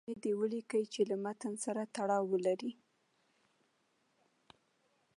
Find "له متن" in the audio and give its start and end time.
1.09-1.53